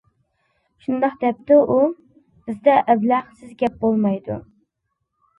[0.83, 4.39] -شۇنداق، -دەپتۇ ئۇ، -بىزدە «ئەبلەخ» سىز گەپ بولمايدۇ.